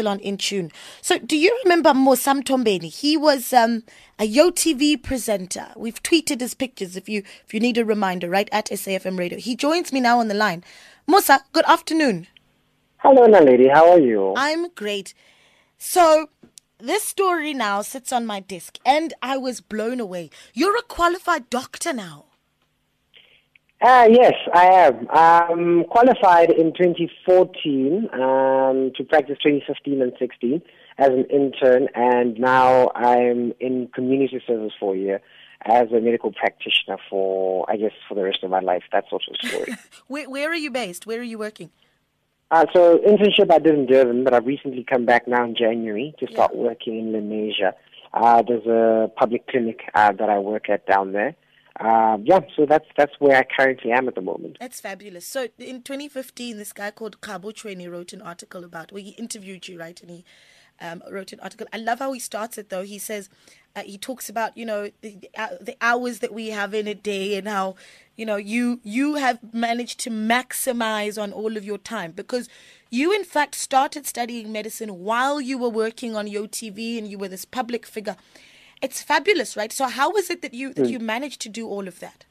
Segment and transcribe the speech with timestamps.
[0.00, 0.72] still on In Tune.
[1.02, 2.84] So, do you remember Musa Mthombeni?
[2.84, 3.82] He was um,
[4.18, 5.66] a YoTV presenter.
[5.76, 9.38] We've tweeted his pictures if you if you need a reminder, right at SAFM Radio.
[9.38, 10.64] He joins me now on the line.
[11.06, 12.28] Musa, good afternoon.
[12.96, 13.70] Hello, Naledi.
[13.70, 14.32] How are you?
[14.38, 15.12] I'm great.
[15.76, 16.30] So,
[16.78, 20.30] this story now sits on my desk, and I was blown away.
[20.54, 22.29] You're a qualified doctor now.
[23.82, 25.08] Uh, yes, I am.
[25.08, 30.62] Um, qualified in 2014 um, to practice 2015 and 16
[30.98, 35.20] as an intern, and now I'm in community service for a year
[35.64, 38.82] as a medical practitioner for, I guess, for the rest of my life.
[38.92, 39.74] That sort of story.
[40.08, 41.06] where, where are you based?
[41.06, 41.70] Where are you working?
[42.50, 46.14] Uh, so internship I did in Durban, but I've recently come back now in January
[46.18, 46.60] to start yeah.
[46.60, 47.72] working in Lenasia.
[48.12, 51.34] Uh, there's a public clinic uh, that I work at down there
[51.78, 54.56] um, yeah, so that's that's where I currently am at the moment.
[54.60, 55.26] That's fabulous.
[55.26, 59.68] So in 2015, this guy called Kabo Treni wrote an article about where he interviewed
[59.68, 60.00] you, right?
[60.00, 60.24] And he
[60.80, 61.66] um, wrote an article.
[61.72, 62.82] I love how he starts it though.
[62.82, 63.28] He says
[63.76, 66.94] uh, he talks about you know the uh, the hours that we have in a
[66.94, 67.76] day and how
[68.16, 72.48] you know you you have managed to maximize on all of your time because
[72.90, 77.18] you in fact started studying medicine while you were working on your TV and you
[77.18, 78.16] were this public figure
[78.82, 79.72] it's fabulous, right?
[79.72, 80.90] So how was it that you that mm.
[80.90, 82.26] you managed to do all of that?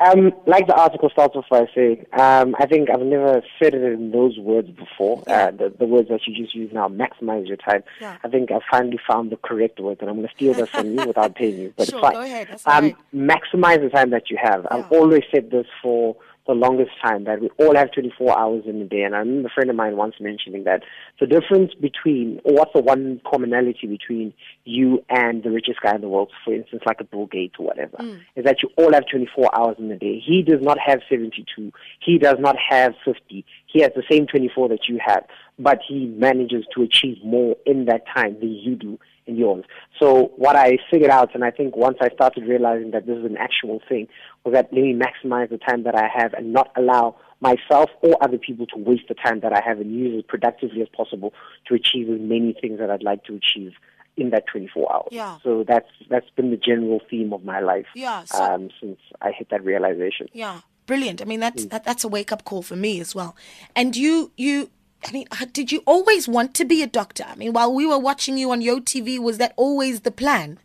[0.00, 3.82] Um, like the article starts off by saying, um, I think I've never said it
[3.82, 5.24] in those words before.
[5.26, 7.82] Uh, the, the, words that you just use now, maximize your time.
[8.00, 8.16] Yeah.
[8.22, 10.96] I think I finally found the correct word, and I'm going to steal that from
[10.96, 11.74] you without paying you.
[11.76, 12.12] But sure, it's fine.
[12.12, 12.48] Go ahead.
[12.48, 12.96] That's um, right.
[13.12, 14.68] Maximize the time that you have.
[14.70, 14.76] Yeah.
[14.76, 16.16] I've always said this for
[16.48, 19.02] the longest time that we all have 24 hours in a day.
[19.02, 20.82] And I remember a friend of mine once mentioning that
[21.20, 24.32] the difference between, or what's the one commonality between
[24.64, 27.66] you and the richest guy in the world, for instance, like a Bill Gates or
[27.66, 28.20] whatever, mm.
[28.34, 30.22] is that you all have 24 hours in a day.
[30.24, 31.70] He does not have 72.
[32.00, 33.44] He does not have 50.
[33.66, 35.24] He has the same 24 that you have,
[35.58, 38.98] but he manages to achieve more in that time than you do
[39.36, 39.64] yours.
[40.00, 43.24] So what I figured out, and I think once I started realizing that this is
[43.24, 44.08] an actual thing,
[44.44, 48.16] was that let me maximize the time that I have and not allow myself or
[48.22, 50.88] other people to waste the time that I have and use it as productively as
[50.88, 51.32] possible
[51.66, 53.72] to achieve as many things that I'd like to achieve
[54.16, 55.08] in that 24 hours.
[55.10, 55.38] Yeah.
[55.42, 59.30] So that's that's been the general theme of my life yeah, so, um, since I
[59.30, 60.28] hit that realization.
[60.32, 61.22] Yeah, brilliant.
[61.22, 61.70] I mean, that's mm.
[61.70, 63.36] that, that's a wake up call for me as well.
[63.76, 64.70] And you you
[65.06, 67.24] I mean, uh, did you always want to be a doctor?
[67.26, 70.58] I mean, while we were watching you on your YoTV, was that always the plan?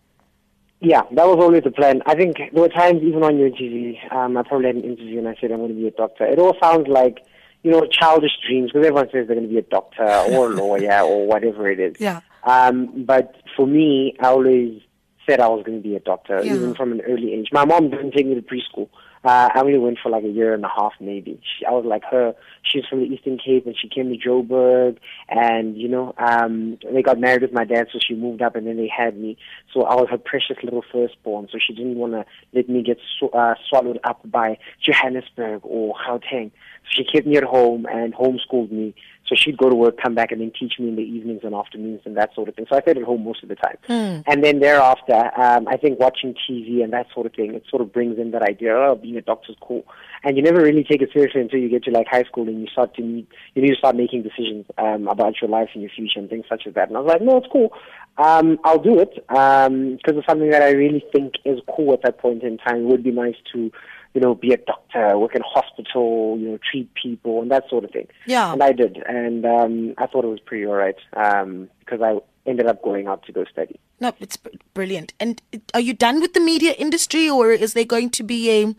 [0.80, 2.02] Yeah, that was always the plan.
[2.06, 5.30] I think there were times even on YoTV, um, I probably had an interview and
[5.30, 6.26] I said I'm going to be a doctor.
[6.26, 7.20] It all sounds like,
[7.62, 10.56] you know, childish dreams because everyone says they're going to be a doctor or a
[10.56, 11.96] lawyer or whatever it is.
[12.00, 12.20] Yeah.
[12.44, 14.82] Um, but for me, I always
[15.26, 16.56] said I was going to be a doctor, yeah.
[16.56, 17.48] even from an early age.
[17.54, 18.90] My mom didn't take me to preschool.
[19.24, 21.40] Uh, I only went for like a year and a half, maybe.
[21.42, 22.36] She, I was like her.
[22.62, 24.98] She's from the Eastern Cape, and she came to Joburg,
[25.30, 28.68] and you know, um, they got married with my dad, so she moved up, and
[28.68, 29.38] then they had me.
[29.74, 31.48] So I was her precious little firstborn.
[31.52, 35.96] So she didn't want to let me get sw- uh, swallowed up by Johannesburg or
[36.06, 36.52] Gauteng.
[36.84, 38.94] So she kept me at home and homeschooled me.
[39.28, 41.56] So she'd go to work, come back, and then teach me in the evenings and
[41.56, 42.66] afternoons and that sort of thing.
[42.70, 43.78] So I stayed at home most of the time.
[43.88, 44.24] Mm.
[44.28, 47.82] And then thereafter, um, I think watching TV and that sort of thing, it sort
[47.82, 49.86] of brings in that idea, oh, being a doctor's cool.
[50.24, 52.60] And you never really take it seriously until you get to like high school and
[52.60, 55.82] you start to need, you need to start making decisions um, about your life and
[55.82, 56.90] your future and things such as that.
[56.90, 57.72] And I was like, no, it's cool.
[58.18, 62.04] Um, I'll do it because um, it's something that I really think is cool at
[62.04, 62.82] that point in time.
[62.82, 63.72] It would be nice to
[64.14, 67.84] you know, be a doctor, work in hospital, you know, treat people and that sort
[67.84, 68.08] of thing.
[68.26, 68.54] Yeah.
[68.54, 72.68] And I did, and um, I thought it was pretty alright um, because I ended
[72.68, 73.80] up going out to go study.
[74.00, 74.38] No, it's
[74.74, 75.14] brilliant.
[75.20, 75.42] And
[75.74, 78.76] are you done with the media industry, or is there going to be a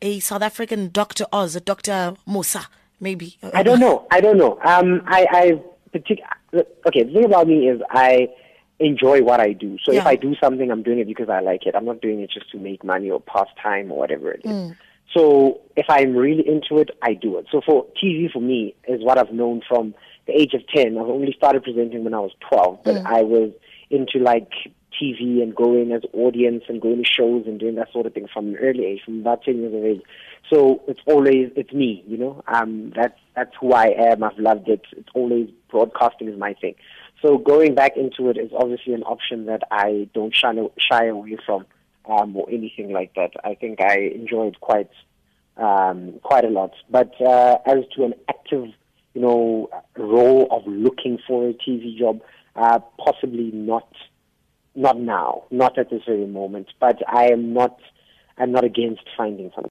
[0.00, 2.68] a South African Doctor Oz, a Doctor Musa,
[3.00, 3.36] maybe?
[3.52, 4.06] I don't know.
[4.10, 4.58] I don't know.
[4.64, 5.60] Um, I, I
[5.92, 6.22] partic-
[6.86, 7.02] okay.
[7.02, 8.28] The thing about me is I
[8.80, 9.76] enjoy what I do.
[9.84, 10.00] So yeah.
[10.00, 11.74] if I do something, I'm doing it because I like it.
[11.74, 14.50] I'm not doing it just to make money or pass time or whatever it is.
[14.50, 14.76] Mm.
[15.14, 17.46] So if I'm really into it, I do it.
[17.50, 19.94] So for TV for me is what I've known from
[20.26, 20.98] the age of 10.
[20.98, 23.06] I've only started presenting when I was 12, but mm.
[23.06, 23.50] I was
[23.90, 24.50] into like
[25.00, 28.28] TV and going as audience and going to shows and doing that sort of thing
[28.32, 30.02] from an early age, from about 10 years of age.
[30.50, 34.22] So it's always, it's me, you know, um, that's, that's who I am.
[34.22, 34.82] I've loved it.
[34.92, 36.74] It's always broadcasting is my thing.
[37.22, 41.36] So going back into it is obviously an option that I don't shy, shy away
[41.44, 41.66] from
[42.08, 43.32] um, or anything like that.
[43.44, 44.90] I think I enjoyed quite
[45.56, 46.72] um, quite a lot.
[46.88, 48.66] But uh, as to an active,
[49.14, 52.20] you know, role of looking for a TV job,
[52.54, 53.88] uh, possibly not
[54.74, 56.68] not now, not at this very moment.
[56.78, 57.80] But I am not
[58.36, 59.70] I'm not against finding something.